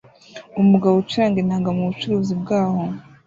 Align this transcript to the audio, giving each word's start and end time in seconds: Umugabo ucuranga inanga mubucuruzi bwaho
Umugabo 0.61 0.95
ucuranga 0.97 1.37
inanga 1.43 1.69
mubucuruzi 1.77 2.33
bwaho 2.41 2.81